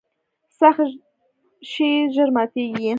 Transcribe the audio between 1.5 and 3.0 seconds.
شی ژر ماتیږي.